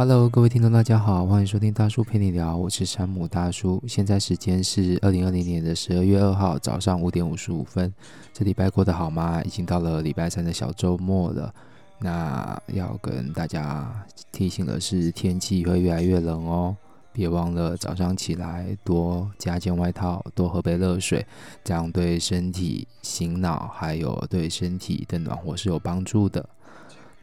[0.00, 3.82] Hello，各位听众，大家好，欢迎收听大叔陪你聊，我是山姆大叔。
[3.86, 7.92] 现在时间是二零二零年的十二月二号早上五点五十五分。
[8.32, 9.42] 这礼拜过得好吗？
[9.42, 11.54] 已经到了礼拜三的小周末了。
[11.98, 13.94] 那要跟大家
[14.32, 16.74] 提醒的是，天气会越来越冷哦，
[17.12, 21.26] 别忘了早上起来多加件外套，多喝杯热水，
[21.62, 26.48] 这样对身体、醒脑还有对身体的暖和是有帮助的。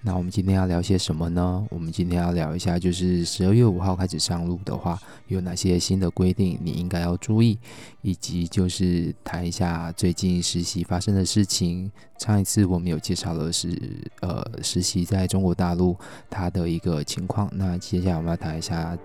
[0.07, 1.67] 那我们今天要聊些什么呢？
[1.69, 7.59] 我们今天要聊一下，就是十二月五号开始上路的话，有哪些新的规定你应该要注意，
[8.03, 11.91] 以及就是谈一下最近实习发生的事情。
[12.19, 13.77] 上一次我们有介绍的是，
[14.21, 15.93] 呃，实习在中国大陆
[16.29, 17.51] 它的一个情况。
[17.53, 18.97] 那接下来我们要谈一下，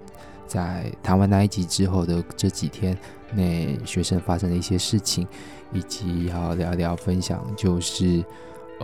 [0.47, 2.97] 在谈完那一集之后的这几天
[3.35, 5.27] 内学生发生的一些事情，
[5.73, 8.25] 以及要聊聊分享，就是。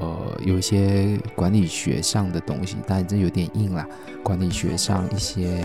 [0.01, 3.87] 呃，有一些管理学上的东西，但这有点硬啦。
[4.23, 5.65] 管理学上一些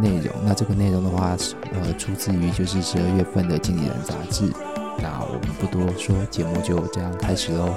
[0.00, 1.36] 内容，那这个内容的话，
[1.72, 4.52] 呃，出自于就是十二月份的《经理人》杂志。
[4.98, 7.74] 那我们不多说，节目就这样开始喽。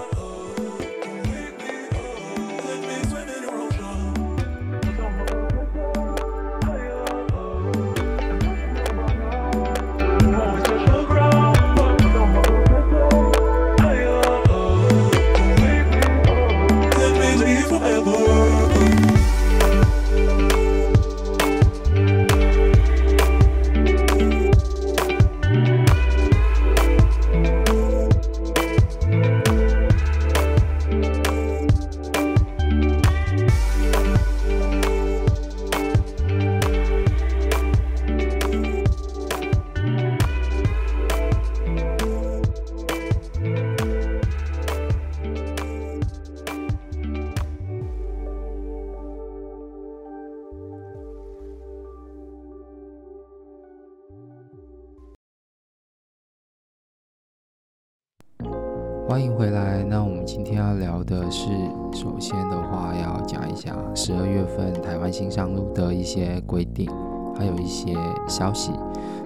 [61.29, 61.47] 是，
[61.93, 66.89] 首先的话要讲一下十二月份台湾新上路的一些规定，
[67.37, 67.95] 还有一些
[68.27, 68.71] 消息。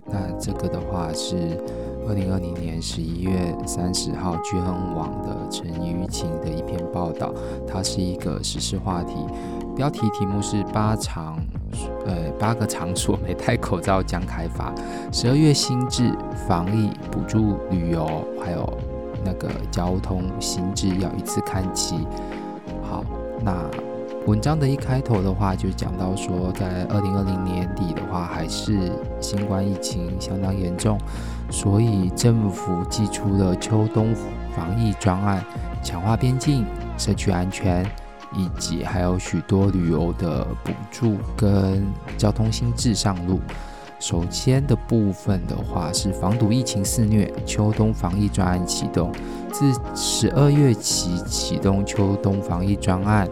[0.06, 1.36] 那这个的话是
[2.08, 7.34] 二零二零年十一月三十号巨亨网的陈舆情的一篇报道，
[7.68, 9.16] 它是一个时事话题，
[9.76, 11.38] 标题题目是八场，
[12.06, 14.74] 呃，八个场所没戴口罩将开罚，
[15.12, 16.12] 十二月新制
[16.48, 18.08] 防疫补助旅游，
[18.44, 18.91] 还有。
[19.24, 22.08] 那个交通新制要一次看齐。
[22.84, 23.04] 好，
[23.44, 23.54] 那
[24.28, 31.00] 文章的一开头的话就讲到说，在二零二零年底的话，还是新冠疫情相当严重，
[31.50, 34.14] 所以政府寄出了秋冬
[34.56, 35.44] 防疫专案，
[35.82, 36.66] 强化边境、
[36.98, 37.84] 社区安全，
[38.36, 41.84] 以及还有许多旅游的补助跟
[42.16, 43.40] 交通新制上路。
[44.02, 49.12] 首先的部分的话是防堵疫情肆虐，秋冬防疫专案启动，
[49.52, 53.30] 自十二月起启动秋冬防疫专案。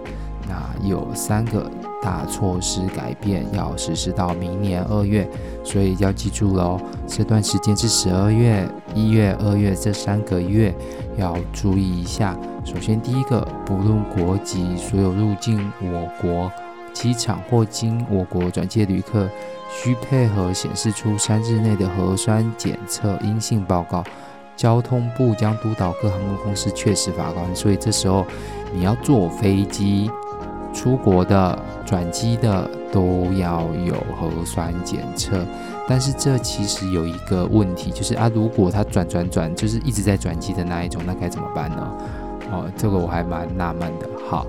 [0.47, 1.69] 那有三个
[2.03, 5.27] 大措施改变，要实施到明年二月，
[5.63, 6.79] 所以要记住喽。
[7.07, 10.73] 这段时间是十二月、一月、二月这三个月
[11.17, 12.37] 要注意一下。
[12.63, 16.51] 首先第一个，不论国籍，所有入境我国
[16.93, 19.29] 机场或经我国转介旅客。
[19.71, 24.03] 需配合显示出三日内的核酸检测阴性报告，
[24.57, 27.55] 交通部将督导各航空公司确实把关。
[27.55, 28.25] 所以这时候
[28.73, 30.09] 你要坐飞机
[30.73, 35.45] 出国的、转机的都要有核酸检测。
[35.87, 41.91] 但是这其实有一个问题，就是啊，如果他转转转，就是一直在转机的那一种，那该怎么办呢？
[42.51, 44.09] 哦，这个我还蛮纳闷的。
[44.27, 44.47] 好，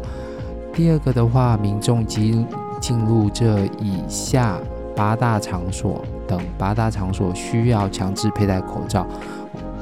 [0.73, 2.47] 第二个的话，民众进
[2.81, 4.59] 进入这以下。
[4.97, 9.07] 八大场所等八大场所需要强制佩戴口罩，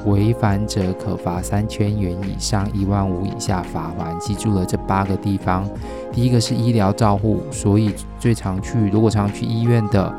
[0.05, 4.17] 违反者可罚三千元以上一万五以下罚锾。
[4.17, 5.67] 记住了这八个地方，
[6.13, 10.15] 第一个是医疗照护，所以最常去，如果常去医院的，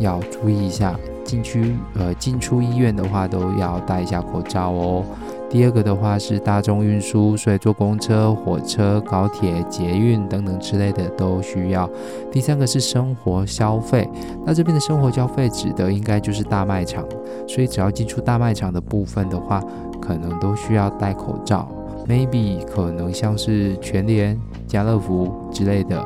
[0.00, 0.92] 要注意一下，
[1.22, 5.04] 进去呃进出医院的话都要戴一下口罩哦。
[5.50, 11.90] 第二个的话是大众运输，所以坐公车、火车、高铁、捷运等等之类的都需要。
[12.30, 14.08] 第三个是生活消费，
[14.46, 17.04] 那这边的生活消费指的应该就是大卖场，
[17.48, 19.60] 所以只要进出大卖场的部分的话，
[20.00, 21.68] 可能都需要戴口罩。
[22.06, 26.00] Maybe 可能像是全联、家乐福之类的，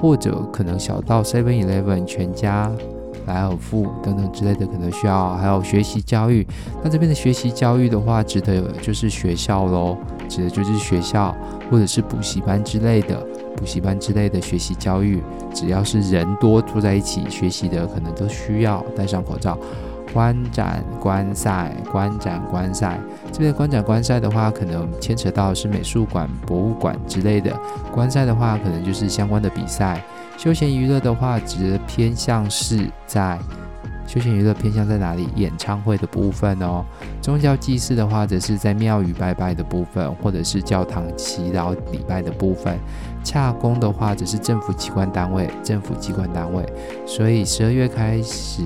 [0.00, 2.70] 或者可能小到 Seven Eleven 全家。
[3.26, 6.46] 莱尔富等等之类的，可能需要还有学习教育。
[6.82, 9.96] 那这边的学习教育的话，指的就是学校喽，
[10.28, 11.34] 指的就是学校
[11.70, 13.16] 或者是补习班之类的。
[13.56, 15.22] 补习班之类的学习教育，
[15.54, 19.56] 只要是人多坐在一起学习的，可能都需要戴上口罩。
[20.12, 22.98] 观展观赛，观展观赛，
[23.30, 27.50] 这边的观展观赛的话，可能牵扯到是美术馆、博物馆之类的；
[27.94, 30.04] 观赛的话，可能就是相关的比赛。
[30.36, 33.38] 休闲娱乐的话，只偏向是在
[34.06, 35.28] 休闲娱乐偏向在哪里？
[35.36, 36.84] 演唱会的部分哦。
[37.20, 42.76] 宗教祭祀的话，则是在庙宇拜拜的部分，或者是教堂祈祷礼拜的部分。
[43.22, 46.66] 洽公的话，则是政府机关单位，政府机关单位。
[47.06, 48.62] 所以十二月开始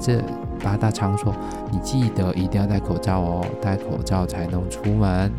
[0.00, 0.20] 这。
[0.62, 1.34] 八大场所，
[1.72, 5.32] 你记得一定要戴口罩哦，戴口罩才能出门，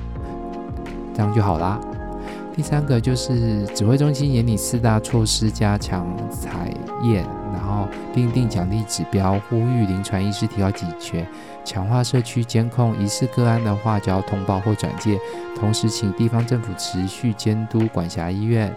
[1.14, 1.80] 这样就好啦。
[2.62, 6.72] 第三个就是指挥中心严拟四大措施，加强采
[7.02, 11.28] 验，然后订定奖励指标，呼吁临床医师提高警觉，
[11.66, 15.18] 强化社区监控，疑似个案的话就要通报或转介，
[15.60, 18.72] 同时请地方政府持续监督管辖医院。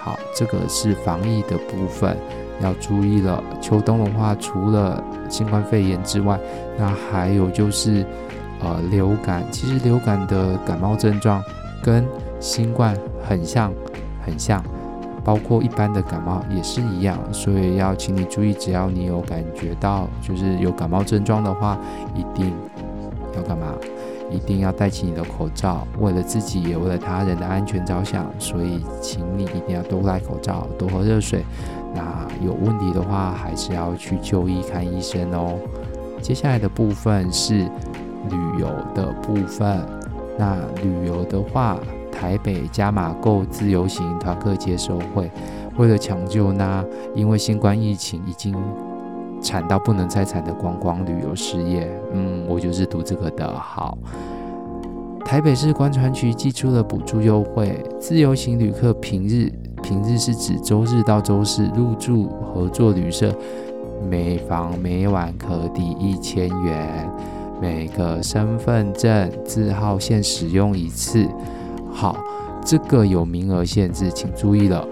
[0.00, 2.16] 好，这个是防疫的部分。
[2.60, 6.36] 要注意了，秋冬的话，除了新冠肺炎之外，
[6.76, 8.04] 那还有就是，
[8.60, 9.44] 呃，流感。
[9.52, 11.40] 其实流感的感冒症状
[11.84, 12.04] 跟
[12.42, 12.94] 新冠
[13.26, 13.72] 很像，
[14.26, 14.62] 很像，
[15.24, 17.16] 包括一般的感冒也是一样。
[17.32, 21.78] 所以要请你注意，只要你有感觉到就是有感冒症状的话，
[22.16, 22.52] 一定
[23.36, 23.72] 要干嘛？
[24.28, 28.26] 一定要戴起你的口罩，为了自己也为了他人的安全着想。
[28.38, 31.44] 所以，请你一定要多戴口罩，多喝热水。
[31.94, 35.54] 那有问题的话，还是要去就医看医生哦。
[36.20, 37.58] 接下来的部分是
[38.30, 39.80] 旅游的部分。
[40.38, 41.76] 那旅游的话，
[42.12, 45.28] 台北加码购自由行团客接收会，
[45.78, 48.54] 为了抢救那因为新冠疫情已经
[49.40, 51.90] 惨到不能再惨的观光旅游事业。
[52.12, 53.52] 嗯，我就是读这个的。
[53.58, 53.98] 好，
[55.24, 59.50] 台北市观船局寄出了补助优惠，自由行旅客平日。
[59.82, 63.34] 平日是指周日到周四入住合作旅社，
[64.08, 67.10] 每房每晚可抵一千元，
[67.60, 71.26] 每个身份证字号限使用一次。
[71.92, 72.16] 好，
[72.64, 74.86] 这个有名额限制，请注意了。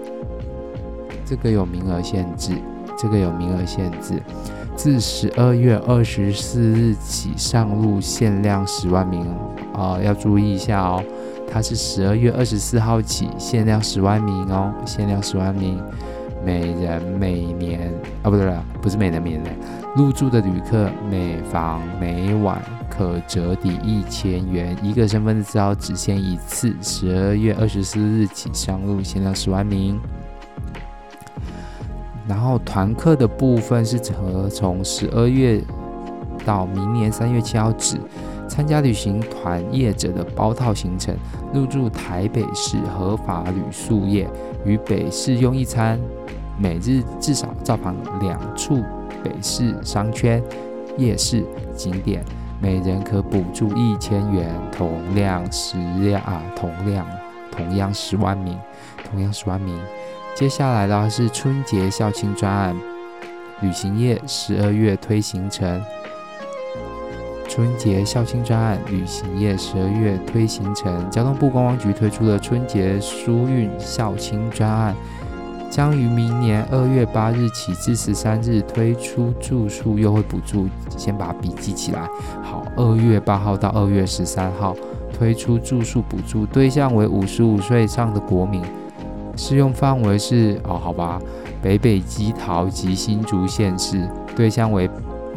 [1.25, 2.53] 这个有名额限制，
[2.97, 4.21] 这个有名额限制，
[4.75, 9.25] 自十二月二十四日起上路，限量十万名
[9.73, 11.03] 啊，要注意一下哦。
[11.49, 15.81] 它是十二月二十四号起限量十万名哦，限量十万名，
[16.45, 17.91] 每人每年
[18.23, 19.43] 啊，不对了，不是每人每年，
[19.95, 22.61] 入住的旅客每房每晚
[22.91, 29.97] 可折抵一千元，一个身份证字号只限一次，十二月二十四日起上路，限量十万名。
[32.27, 33.97] 然后团客的部分是
[34.49, 35.61] 从十二月
[36.45, 37.97] 到明年三月七号止。
[38.47, 41.15] 参加旅行团业者的包套行程，
[41.53, 44.29] 入住台北市合法旅宿业，
[44.65, 45.97] 于北市用一餐，
[46.59, 48.83] 每日至少造访两处
[49.23, 50.43] 北市商圈、
[50.97, 52.25] 夜市景点，
[52.61, 57.07] 每人可补助一千元，同样十辆啊，同样
[57.51, 58.55] 同样十万名，
[59.09, 59.75] 同样十万名。
[60.35, 62.75] 接下来的是春节校庆专案，
[63.61, 65.81] 旅行业十二月推行程。
[67.49, 71.09] 春节校庆专案，旅行业十二月推行程。
[71.09, 74.95] 交通部观光局推出了春节疏运校庆专案，
[75.71, 80.67] 将于明年二月八日起至十三日推出住宿优惠补助。
[80.97, 82.07] 先把笔记起来。
[82.43, 84.75] 好，二月八号到二月十三号
[85.17, 88.61] 推出住宿补助，对象为五十五岁以上的国民，
[89.37, 91.19] 适用范围是哦，好吧，
[91.61, 94.89] 北北基桃及新竹县市，对象为。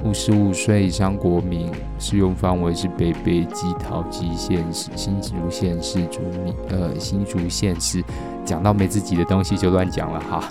[0.04, 8.04] 五十五岁以上国民适用范围是北北基桃及县市、新竹县市住民，呃，新竹县市。
[8.44, 10.42] 讲到没自己的东西就乱讲了哈。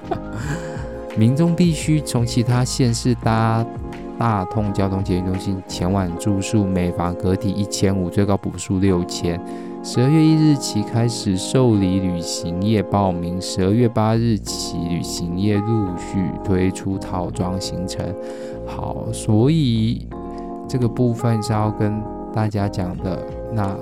[1.16, 3.64] 民众必须从其他县市搭
[4.18, 9.40] 大通交通捷运中心前往住宿，每房可抵一千五，最高补助六千。
[9.84, 18.04] 十二月一日起开始受理旅行业报名，十二月八日起旅行业陆续推出套装行程。
[18.66, 20.08] 好，所以
[20.70, 22.02] 这个部分是要跟
[22.34, 23.20] 大家讲的。
[23.54, 23.76] 那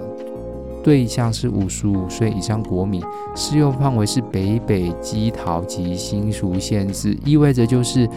[0.84, 3.02] 对象是五十五岁以上国民，
[3.36, 8.08] 适用范围是北北基桃及新竹县市，意味着就是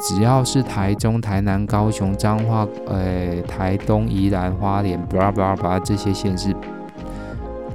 [0.00, 6.54] 只要是台中、台南、高雄、彰化、呃台东、宜兰、花莲，巴拉巴拉巴拉这些县市。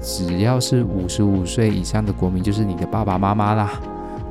[0.02, 3.72] 只要是五十五岁以上的国民，就是你的爸爸妈妈啦，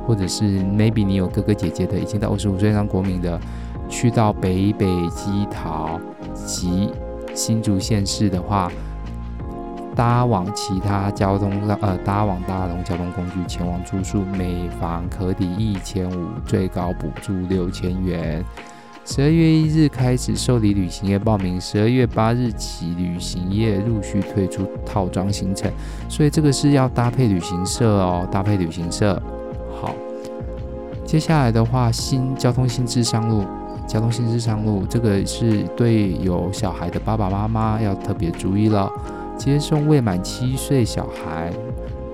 [0.05, 3.39] 或者是 maybe 你有哥哥姐姐的，已经到五十五岁以上国民的，
[3.89, 5.99] 去到北北基桃
[6.45, 6.91] 及
[7.33, 8.71] 新竹县市的话，
[9.95, 18.43] 搭往其他交通呃搭往大众交通工具前往住宿，每房可抵一千五，最高补助六千元。
[19.05, 25.69] 十二月一日开始受理旅行业报名，十二月八日起旅行业陆续推出套装行程，
[26.07, 29.21] 所以这个是要搭配旅行社哦，搭配旅行社。
[29.81, 29.93] 好，
[31.05, 33.43] 接下来的话，新交通新制上路，
[33.85, 38.89] 交通新制上路，这个是对有小孩的爸爸妈妈要特别注意了。
[39.43, 41.51] 接送未满七岁小孩，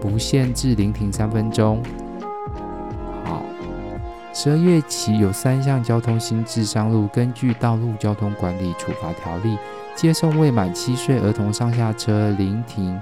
[0.01, 1.79] 不限制临停三分钟。
[3.23, 3.43] 好，
[4.33, 7.07] 十二月起有三项交通新制上路。
[7.13, 9.55] 根据《道路交通管理处罚条例》，
[9.93, 12.99] 接送未满七岁儿童上下车，临停，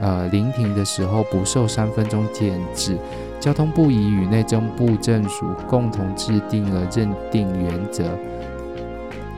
[0.00, 2.98] 呃，临停的时候不受三分钟限制。
[3.38, 8.02] 交通部已与内政部政署共同制定了认定原则。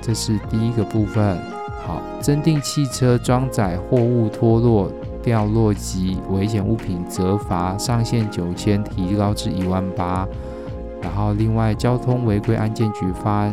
[0.01, 1.37] 这是第一个部分。
[1.91, 4.89] 好，增订汽车装载货物脱落、
[5.25, 10.25] 掉落及危险物品，责罚上限九千，提高至一万八。
[11.03, 13.53] 然后，另外交通违规案件举发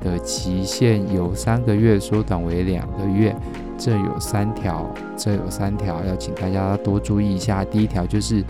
[0.00, 3.36] 的期限由三个月缩短为两个月。
[3.76, 7.62] 这有三条，这有三条，要请大家多注意一下。
[7.62, 8.42] 第一条就是，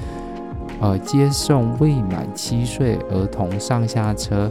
[0.79, 4.49] 呃，接送未满七岁儿童上下车。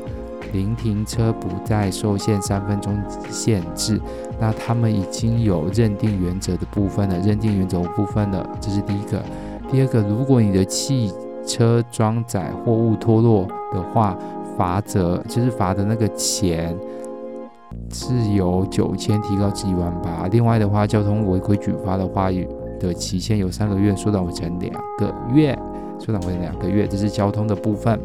[0.56, 2.98] 临停车不再受限三分钟
[3.30, 4.00] 限制，
[4.40, 7.20] 那他们已经有认定原则的部分了。
[7.20, 9.22] 认定原则部分了，这是第一个。
[9.70, 11.12] 第二个，如果你的汽
[11.46, 14.18] 车装载货物脱落的话，
[14.58, 16.74] 罚则就是罚的那个钱
[17.92, 20.28] 是由九千提高至一万八。
[20.32, 22.30] 另外的话，交通违规举发的话，
[22.80, 25.58] 的期限由三个月缩短为成两个月，
[26.00, 26.88] 缩短为两个月。
[26.88, 28.00] 这是交通的部分。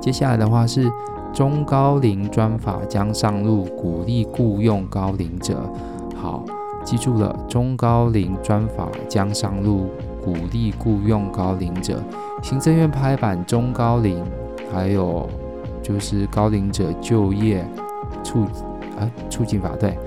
[0.00, 0.90] 接下来的话是
[1.32, 5.60] 中高龄专法将上路，鼓励雇用高龄者。
[6.16, 6.42] 好，
[6.84, 9.88] 记住了，中高龄专法将上路，
[10.24, 12.02] 鼓励雇用高龄者。
[12.42, 14.24] 行政院拍板中高龄，
[14.72, 15.28] 还有
[15.82, 17.64] 就是高龄者就业
[18.24, 18.44] 促
[18.98, 19.98] 啊促进法，对，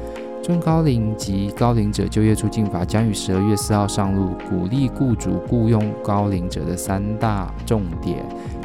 [0.43, 8.17] 中高龄及高龄者就业促进法将于十二月四号上路，鼓励雇主雇佣高龄者的三大重点。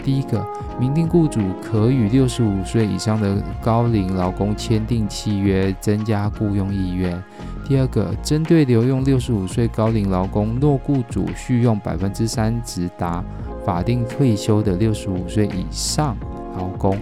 [0.02, 0.44] 第一个，
[0.80, 7.22] 明定雇主可与六十五岁以上的高龄劳工签订契约，增加雇佣意愿。
[7.64, 13.22] 第二个，针对留用六十五岁高龄劳工，若雇主续用百分之三直达
[13.64, 16.16] 法定退休的六十五岁以上
[16.56, 16.98] 劳工，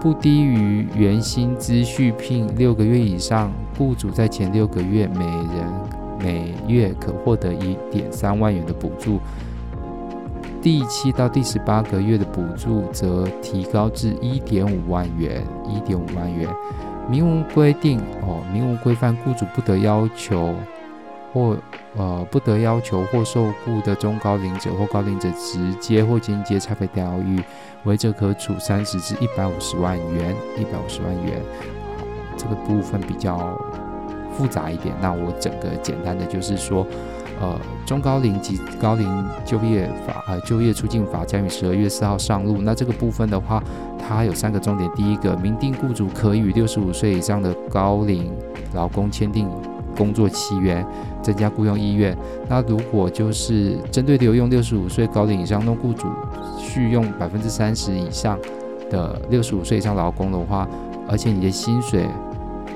[0.00, 5.70] 不低于原薪资续聘六个月以上，雇主在前六个月每人
[6.18, 9.20] 每月可获得一点三万元的补助。
[10.62, 16.48] 第七到第十八个月的补助则提高至一点五万元，一点五万元。
[17.10, 20.54] 明文规定哦，明文规范，雇主不得要求
[21.32, 21.56] 或
[21.96, 27.42] 呃不得要求或受雇的中高龄者或高龄者直接或间接差别待遇，
[27.84, 31.40] 违者可处三十至一百五十万元，一百五十万元。
[32.36, 33.58] 这个部分比较
[34.32, 36.86] 复杂一点，那我整个简单的就是说。
[37.42, 39.08] 呃，中高龄及高龄
[39.46, 42.58] 就业法，呃，就业促进法将于十二月四号上路。
[42.60, 43.62] 那这个部分的话，
[43.98, 44.90] 它有三个重点。
[44.94, 48.30] 第一个，明定雇主可与六十五岁以上的高龄
[48.74, 49.48] 劳工签订
[49.96, 50.84] 工作契约，
[51.22, 52.16] 增加雇佣意愿。
[52.48, 56.06] 那如果就是针对留用六十五岁高龄以上的雇主
[56.58, 58.38] 续用百分之三十以上
[58.90, 60.68] 的六十五岁以上劳工的话，
[61.08, 62.06] 而且你的薪水，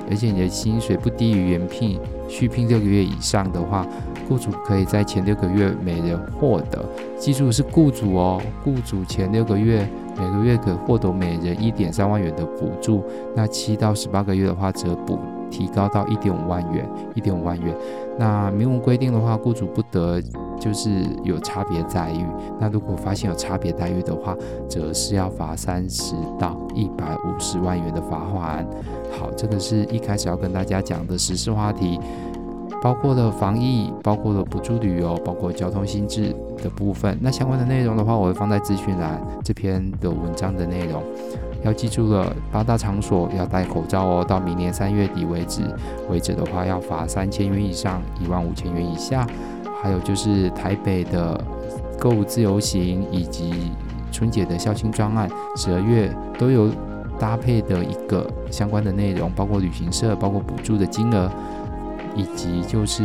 [0.09, 3.85] 而且你的薪水不低于原聘续聘六个月以上的话。
[4.27, 6.83] 雇主可以在前六个月每人获得，
[7.19, 13.03] 记住是雇主哦，雇主前六个月每个月可获得每人一点三万元的补助，
[13.35, 15.19] 那七到十八个月的话则补
[15.55, 17.73] 提高到一点五万元，一点五万元。
[18.17, 20.21] 那明文规定的话，雇主不得
[20.59, 20.89] 就是
[21.23, 22.25] 有差别待遇，
[22.59, 24.35] 那如果发现有差别待遇的话，
[24.67, 28.67] 则是要罚三十到一百五十万元的罚款。
[29.17, 31.97] 好，这个是一开始要跟大家讲的实事话题。
[32.81, 37.17] 包括了防疫，包括了补助旅游，包括交通新制的部分。
[37.19, 41.01] 那相关的内容的话，我会放在资讯栏这篇的文章的内容。
[41.65, 44.25] 要记住了，八大场所要戴口罩哦。
[44.25, 45.63] 到明年三月底为止，
[46.09, 49.27] 违者的话要罚三千元以上一万五千元以下。
[49.81, 51.43] 还有就是台北的
[51.99, 53.71] 购物自由行以及
[54.11, 56.69] 春节的孝亲专案，十二月都有
[57.19, 61.29] 搭配的一个相关的内容，包括旅行社，包括补助的金额。
[62.17, 63.03] 以及就是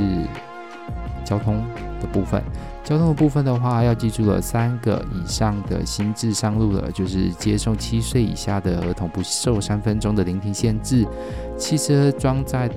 [1.24, 1.62] 交通
[2.00, 2.42] 的部分，
[2.84, 11.06] 交通的部分的话，要记住了三个以上的新制上路了，就是接送七岁以下的儿童不受三分钟的聆听限制，
[11.56, 12.70] 汽车装载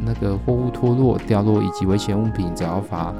[0.00, 3.12] 那个货物脱落、掉落以及危险物品，只要罚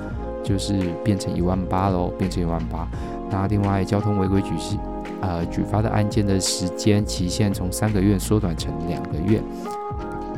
[0.43, 2.88] 就是变成一万八喽，变成一万八。
[3.31, 4.76] 那另外交通违规举事
[5.21, 9.41] 呃举发的案件的时间期限从三个月缩短成两个月。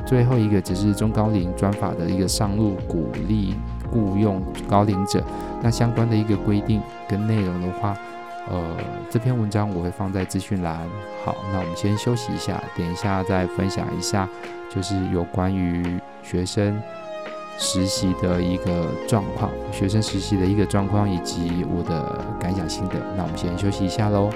[0.06, 3.54] 最后一个只是中高龄专法的一个上路鼓励
[3.94, 5.22] 雇佣高龄者，
[5.62, 7.96] 那相关的一个规定跟内容的话，
[8.50, 8.60] 呃，
[9.08, 10.76] 这篇文章我会放在资讯栏。
[11.24, 14.28] 好，那我们先休息一下，等一下再分享一下，
[14.74, 16.76] 就是有关于学生
[17.56, 22.96] 实习的一个状况，学生实习的一个状况以及我的感想心得。
[23.16, 24.28] 那我们先休息一下喽。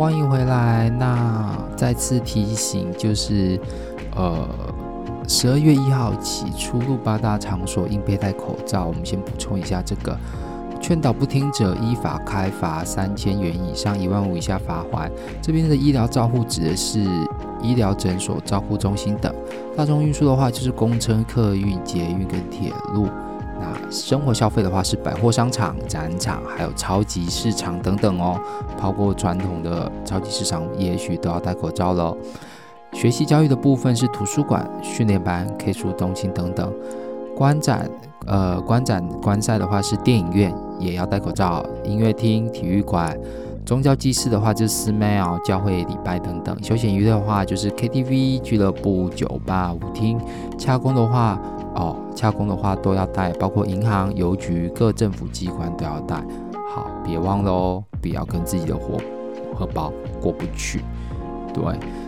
[0.00, 0.88] 欢迎回来。
[0.98, 3.60] 那再次提醒，就是
[4.16, 4.48] 呃，
[5.28, 8.86] 十二月一号起，出入八大场所应佩戴口罩。
[8.86, 10.18] 我们先补充一下这个，
[10.80, 15.10] 劝导不听者依法开罚三千元以上一万五以下罚锾。
[15.42, 17.00] 这边的医疗照护指的是
[17.60, 19.30] 医疗诊所、照护中心等。
[19.76, 23.06] 大众运输的话，就是公车、客运、捷运跟铁路。
[23.60, 28.40] 那生活消费的话是百货商场、展场，还有超级市场等等哦。
[28.80, 32.16] 包括传统的超级市场，也许都要戴口罩喽。
[32.92, 36.72] 学习教育的部分是图书馆、训练班、K 书中心等等。
[37.36, 37.88] 观展，
[38.26, 41.64] 呃，观展观赛的话是电影院，也要戴口罩。
[41.84, 43.16] 音乐厅、体育馆、
[43.64, 46.56] 宗教祭祀的话就是寺庙、教会礼拜等等。
[46.62, 50.18] 休闲娱乐的话就是 KTV、俱乐部、酒吧、舞厅。
[50.58, 51.38] 洽公的话。
[51.74, 56.16] 哦，洽公的话都要带，包括银行、邮局、各政府机关都要带。
[56.74, 58.98] 好，别忘了哦，不要跟自己的荷
[59.56, 60.84] 荷包过不去。
[61.52, 61.62] 对，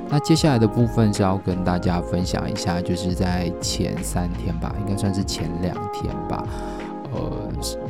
[0.09, 6.45] 那接下来的部分是要跟大家分享一下，就是在前三天吧，应该算是前两天吧。
[7.13, 7.21] 呃，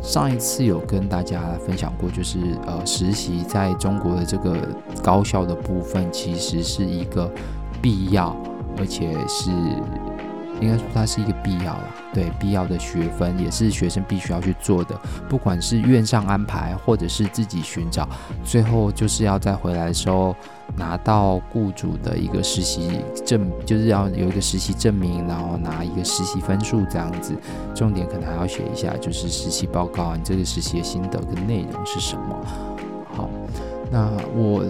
[0.03, 4.57] 上一次有跟大家分享过，就是呃，实习在中国的这个
[5.03, 7.31] 高校的部分，其实是一个
[7.81, 8.35] 必要，
[8.79, 9.51] 而且是。
[10.63, 14.97] 应该说它是一个必要啦，对，必要的学分也是学生必须要去做的，
[15.29, 18.09] 不管是院上安排或者是自己寻找，
[18.45, 20.35] 最后就是要再回来的时候
[20.77, 27.35] 拿到雇主的一个实习证，就是要有一个实习证明，然后拿一个实习分数这样子。
[27.75, 32.47] 重点可能还要写一下，就是实习报告，你这个实习的心得跟内容是什么？
[33.15, 33.29] 好，
[33.93, 34.65] 那我。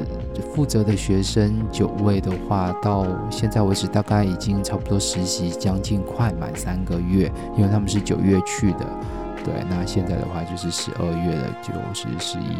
[0.54, 8.86] 负责的学生九位的话，到现在为止大概已经差不多实习将近快满三个月，因为他们是九月去的，
[9.42, 12.56] 对，那现在的话就是十二月的九十十一，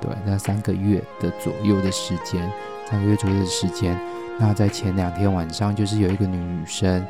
[0.00, 2.50] 对，那三个月的左右的时间，
[2.90, 3.98] 三个月左右的时间，
[4.38, 7.04] 那在前两天晚上就是有一个女生，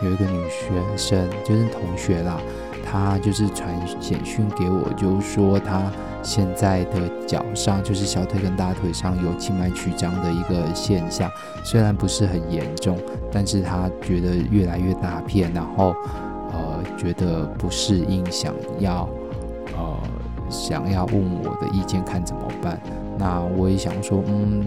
[0.00, 2.40] 有一个女学生，就是同学啦，
[2.82, 3.68] 她就是传
[4.00, 5.92] 简讯给我，就说她。
[6.26, 11.30] 现在的脚上就是小腿跟大腿上有静脉曲张的一个现象，
[11.62, 12.98] 虽然不是很严重，
[13.30, 15.94] 但是他觉得越来越大片，然后
[16.52, 19.08] 呃觉得不适应，想要
[19.76, 19.96] 呃
[20.50, 22.80] 想要问我的意见看怎么办。
[23.16, 24.66] 那我也想说，嗯，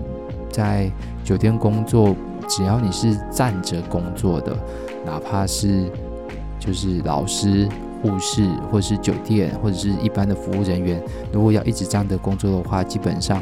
[0.49, 0.89] 在
[1.25, 2.15] 酒店工作，
[2.47, 4.55] 只要你是站着工作的，
[5.05, 5.91] 哪怕是
[6.57, 7.67] 就是老师。
[8.01, 13.41] 护士或是酒店或者是一般的服务人员，如果要一直这样的工作的话，基本上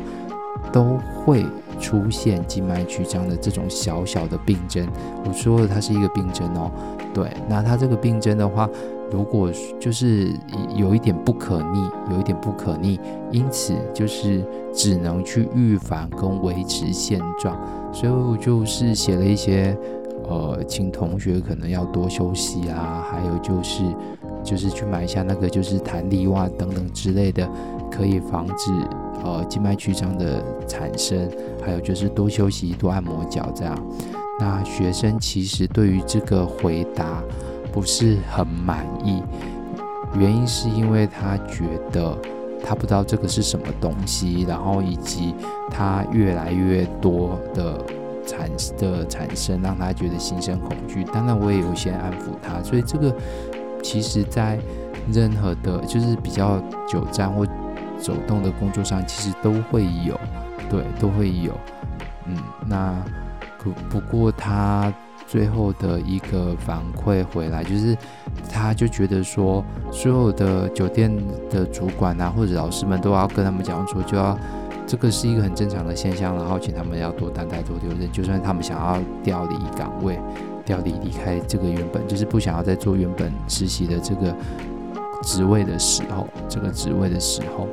[0.71, 1.45] 都会
[1.79, 4.87] 出现静脉曲张的这种小小的病症。
[5.25, 6.71] 我说的它是一个病症哦，
[7.13, 8.67] 对，那它这个病症的话，
[9.11, 10.31] 如果就是
[10.75, 12.99] 有一点不可逆，有一点不可逆，
[13.31, 14.43] 因此就是
[14.73, 17.55] 只能去预防跟维持现状。
[17.93, 19.77] 所以我就是写了一些，
[20.27, 23.83] 呃，请同学可能要多休息啊，还有就是。
[24.43, 27.45] 就是去买一下那个，就是弹力袜等等之类的，
[27.91, 28.71] 可以防止
[29.21, 31.29] 呃静脉曲张的产生。
[31.61, 33.77] 还有就是多休息、多按摩脚这样。
[34.39, 37.21] 那学生其实对于这个回答
[37.73, 39.21] 不是很满意，
[40.17, 42.17] 原因是因为他觉得
[42.63, 45.35] 他不知道这个是什么东西，然后以及
[45.69, 47.83] 他越来越多的
[48.27, 51.03] 产的产生，让他觉得心生恐惧。
[51.05, 53.15] 当然我也有先安抚他，所以这个。
[53.83, 54.59] 其实，在
[55.13, 57.45] 任何的，就是比较久站或
[58.01, 60.19] 走动的工作上，其实都会有，
[60.67, 61.53] 对，都会有。
[62.25, 62.35] 嗯，
[62.65, 62.93] 那
[63.59, 64.91] 不不过他
[65.25, 67.95] 最后的一个反馈回来，就是
[68.51, 71.15] 他就觉得说，所有的酒店
[71.49, 74.37] 的主管啊，或者老师们都要跟他们讲说，就要
[74.87, 80.17] 这个是一个很正常的现象，然后请他们要多担待、多留任，就算他们想要调离岗位。
[80.65, 84.35] 调离离开这个原本就是不想要再做原本实习的这个
[85.23, 87.67] 职位的时候，这个职位的时候，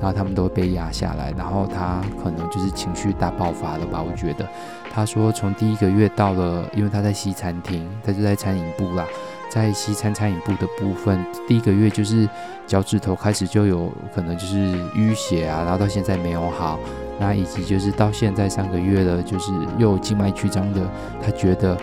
[0.00, 4.00] 然后他们都被压下来，然后他可能就是情绪大爆发了吧？
[4.00, 4.48] 我觉得，
[4.92, 9.04] 他说从第一个月到了，因为他在西餐厅，他就在餐饮部啦，
[9.50, 12.28] 在西餐餐饮部的部分，第一个月就是
[12.66, 16.78] 脚趾头开始就有可能就是淤血啊，然后到现在没有好，
[17.18, 20.80] 那以及就是到现在三个月了，就是又静脉曲张的，
[21.22, 21.76] 他觉得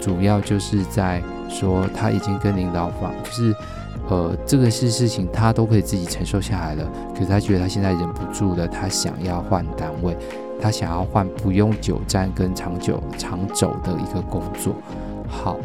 [0.00, 3.54] 主要就是在说他已经跟领导房就是。
[4.10, 6.90] 呃，这个是事情，他都可以自己承受下来了。
[7.12, 10.16] 可是他觉得他现在忍不住了，他想要换单位，
[10.58, 14.72] 他想要换不用久站跟长久长走的一个工作。
[15.28, 15.58] 好，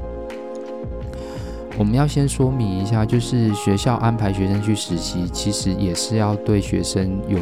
[1.77, 7.39] 我们要先说明一下，就是学校安排学生去实习，其实也是要对学生有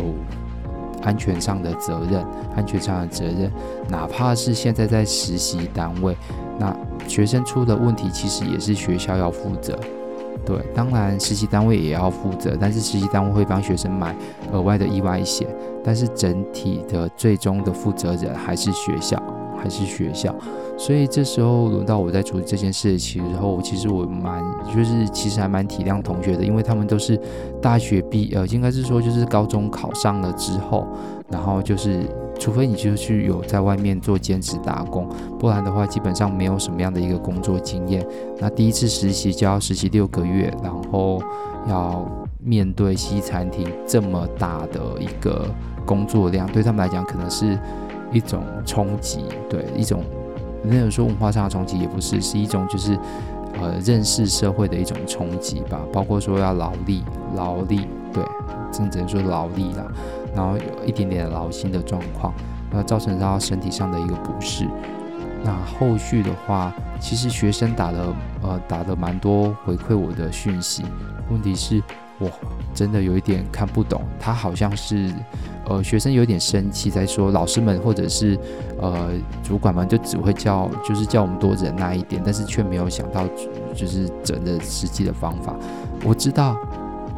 [1.04, 3.52] 安全上的责任，安全上的责任。
[3.90, 6.16] 哪怕是现在在实习单位，
[6.58, 6.74] 那
[7.08, 9.78] 学生出的问题，其实也是学校要负责。
[10.46, 14.16] 对，当然实习单位也要负责，但是实习单位会帮学生买
[14.54, 15.46] 额外的意外险，
[15.84, 19.22] 但是整体的最终的负责人还是学校，
[19.62, 20.34] 还是学校。
[20.82, 27.16] 所以这时候轮到我在处理这件事情的时候，其实我蛮就是其实还蛮体谅同学的，因为他们都是
[27.62, 30.88] 大学毕呃，应该是说就是高中考上了之后，
[31.30, 32.00] 然后就是。
[32.40, 38.04] 除非你就去有在外面做兼职打工，不然的话基本上没有什么样的一个工作经验。
[38.40, 41.22] 那第一次实习就要实习六个月，然后
[41.70, 42.04] 要
[42.40, 45.46] 面对西餐厅这么大的一个
[45.86, 47.56] 工作量，对他们来讲可能是
[48.12, 50.04] 一种冲击，对一种
[50.64, 52.98] 没有说文化上的冲击也不是，是一种就是
[53.60, 55.80] 呃认识社会的一种冲击吧。
[55.92, 57.04] 包括说要劳力，
[57.36, 58.24] 劳力，对，
[58.72, 59.86] 真正说劳力啦。
[60.36, 62.34] 然后有一点点劳心的状况，
[62.72, 64.66] 那造成他身体上的一个不适。
[65.44, 70.86] 那后续的话，其实学生打了呃打了蛮多回馈我的讯息。
[71.32, 71.82] 问题是，
[72.20, 72.30] 我
[72.74, 74.04] 真的有一点看不懂。
[74.20, 75.12] 他好像是
[75.72, 78.38] 呃学生有点生气，在说老师们或者是
[78.82, 79.10] 呃
[79.44, 83.26] 主管们就只会叫就是叫我们多忍耐一点，但是却没有想到
[83.74, 85.56] 就是整的实际的方法。
[86.04, 86.58] 我知道。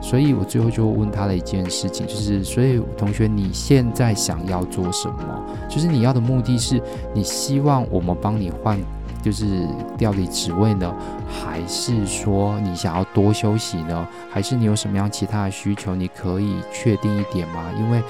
[0.02, 5.24] 所以我最后就问他了一件事情，就是，所以同学，你现在想要做什么？
[5.70, 6.78] 就是你要的目的是，
[7.14, 8.78] 你希望我们帮你换，
[9.22, 9.66] 就是
[9.98, 10.94] 调离职位呢，
[11.26, 14.06] 还是说你想要多休息呢？
[14.30, 15.96] 还是你有什么样其他的需求？
[15.96, 17.64] 你可以确定一点吗？
[17.80, 18.04] 因为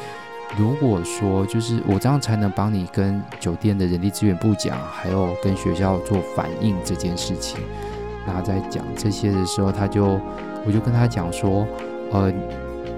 [0.57, 7.59] 如果说就是我这样才能帮你跟酒店的人力资源部讲，还有跟学校做反映这件事情。
[8.25, 10.19] 那在讲这些的时候，他就。
[10.65, 11.67] 我就跟他讲说，
[12.13, 12.31] 呃，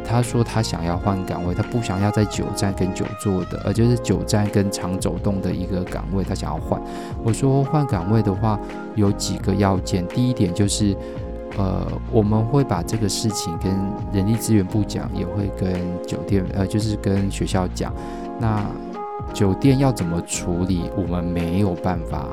[0.06, 6.80] 他说他想要换岗位，他不想要在久站跟久坐的，呃，就是久站跟常走动的一个岗位，他想要换。
[7.24, 8.60] 我说换岗位的话
[8.94, 10.96] 有几个要件，第一点就是，
[11.58, 13.72] 呃，我们会把这个事情跟
[14.12, 15.74] 人力资源部讲，也会跟
[16.06, 17.94] 酒店，呃，就是跟学校讲。
[18.40, 18.66] 那
[19.34, 22.28] 酒店要怎么处理，我们没有办法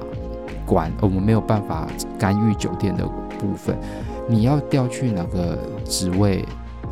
[0.66, 1.86] 管，我们没有办法
[2.18, 3.06] 干预酒店的
[3.38, 3.76] 部分。
[4.28, 6.44] 你要调去哪个职位？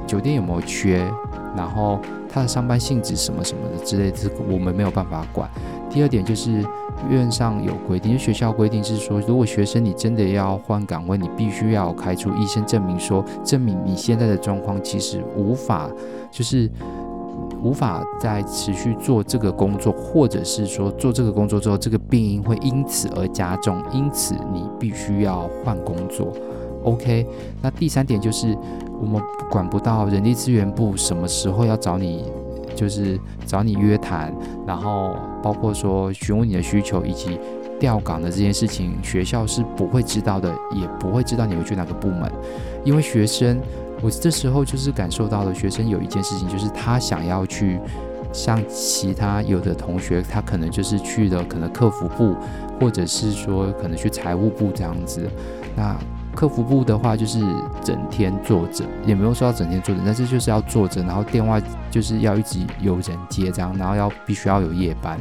[0.06, 1.08] 酒店有没有缺？
[1.56, 1.98] 然后
[2.32, 5.48] 他的上班性质什么什么的之类的，我们没有办法管。
[5.90, 6.64] 第二点就是
[7.10, 15.90] 院上有规定，学校规定是说，如果学生你真的要换岗位，你必须要开出医生证明说，说证明你现在的状况其实无法，
[16.30, 16.70] 就是
[17.62, 26.32] 无法再持续做这个工作，或者是说做这个工作之后，这个病因会因此而加重，因此你必须要换工作。
[26.84, 27.26] OK，
[27.60, 28.56] 那第三点就是
[29.00, 32.24] 我们管不到人力资源部什么时候要找你，
[32.74, 34.34] 就是找你约谈，
[34.66, 37.38] 然后包括说询问你的需求以及
[37.78, 42.30] 调岗的这件事情，学校是不会知道的，也不会知道你会去哪个部门，
[42.84, 43.60] 因为学生，
[44.02, 47.78] 我这时候就是感受到了学生有一件事情，就是他想要去
[48.32, 52.36] 像其他有的同学，他可能就是去了可能客服部，
[52.78, 55.28] 或者是说可能去财务部这样子，
[55.76, 55.96] 那。
[56.40, 57.38] 客服部的话就是
[57.84, 65.20] 整天坐着，也没有说要整天坐着，但是就是要坐着，然后电话就是要一直有人接这样，然后要必须要有夜班。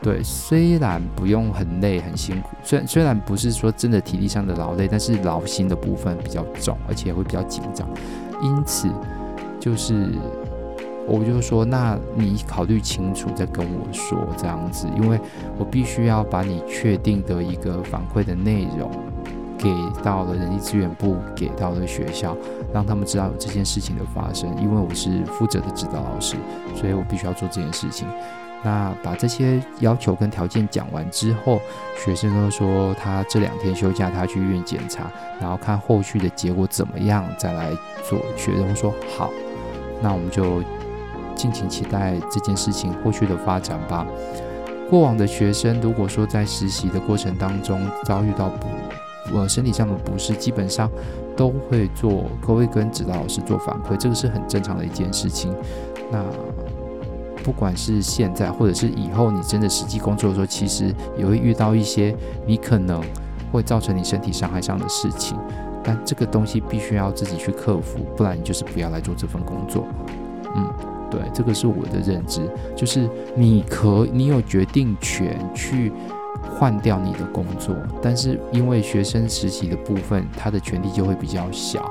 [0.00, 7.88] 对，虽然不用很累很辛苦，虽然虽然不是说真的体力上的劳累，但是劳心的部分比较重，而且会比较紧张。
[8.40, 8.88] 因此，
[9.58, 10.06] 就是
[11.04, 15.18] 我就说，那你考虑清楚再跟我说这样子，因为
[15.58, 18.88] 我必须要把你确定的一个反馈的内容。
[19.58, 22.36] 给到了人力资源部，给到了学校，
[22.72, 24.48] 让他们知道有这件事情的发生。
[24.62, 26.36] 因为我是负责的指导老师，
[26.74, 28.06] 所以我必须要做这件事情。
[28.64, 31.60] 那把这些要求跟条件讲完之后，
[31.96, 35.04] 学生都说他这两天休假，他去医院检查，
[35.40, 37.70] 然后看后续的结果怎么样，再来
[38.08, 38.74] 做学生。
[38.74, 39.30] 说好，
[40.02, 40.60] 那我们就
[41.36, 44.04] 敬请期待这件事情后续的发展吧。
[44.90, 48.66] 过往的学生如果说在实习的过程当中遭遇到不
[49.34, 50.90] 呃身体上的不适，基本上
[51.36, 55.54] 都会做，都会跟指导老师做反馈，这个是很正常的一件事情。
[56.10, 56.24] 那
[57.44, 62.14] 不管是现在或者是以后，你真的实际工作的时候，其实也会遇到一些
[62.46, 63.02] 你可能
[63.52, 65.38] 会造成你身体伤害上的事情，
[65.82, 69.86] 但这个东西必须要自己去克服，不然你就是不要来做这份工作。
[70.56, 70.70] 嗯，
[71.10, 72.42] 对，这个是我的认知，
[72.76, 75.92] 就是 你可你有决定权去
[76.58, 81.90] 换掉你的工作，但是因为学生实习的部分，他的权利就会比较小。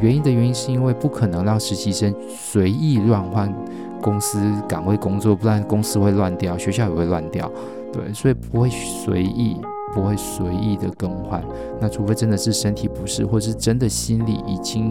[0.00, 3.54] 原因的原因是因为不可能让实习生随意乱换
[4.00, 7.48] 公司岗位工作，不然公司会乱掉，学校也会乱掉。
[7.92, 9.56] 对，所以不会随意，
[9.94, 11.40] 不会随意的更换。
[11.80, 14.90] 那除非真的是身体不适，或是真的心里已经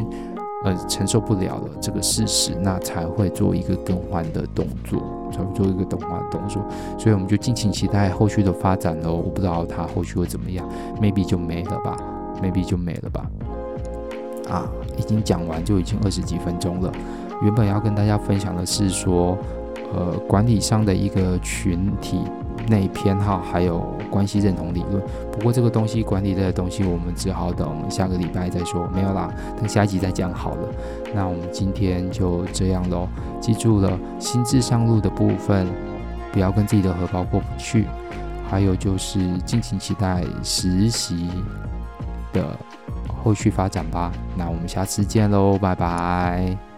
[0.64, 6.64] 呃承受不了了这个事实，那才会做一个更换的动作，才会做一个更换的动作。
[6.98, 9.14] 所以我们就敬请期待后续的发展喽。
[9.16, 10.68] 我不知道它后续会怎么样
[11.02, 11.98] ，maybe 就没了吧
[12.42, 13.26] ，maybe 就没了吧。
[14.50, 16.92] 啊，已经讲完就已经二十几分钟了。
[17.42, 19.38] 原本要跟大家分享的是说，
[19.94, 22.22] 呃，管理上的一个群体
[22.68, 25.04] 内偏好，还有关系认同理论。
[25.32, 28.88] 不过这个东西管理类的东西，我们只好等下个礼拜再说。
[28.94, 30.70] 没有啦，等下一集再讲好了。
[31.14, 33.08] 那我们今天就这样喽。
[33.40, 35.68] 记住了，心智上路的部分，
[36.32, 37.86] 不要跟自己的荷包过不去。
[38.50, 41.30] 还有就是，敬请期待实习
[42.34, 42.46] 的
[43.24, 46.71] 后续发展吧，那我们下次见喽，拜拜。